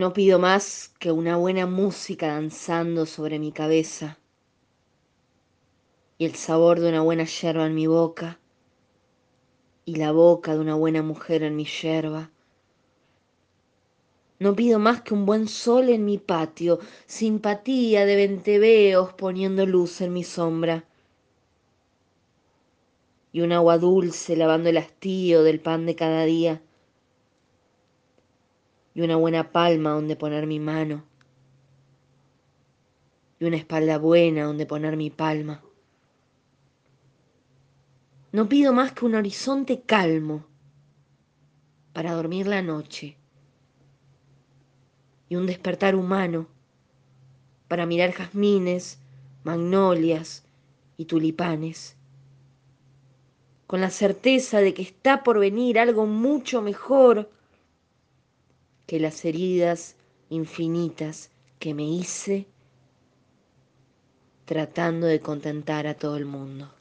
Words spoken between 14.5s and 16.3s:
pido más que un buen sol en mi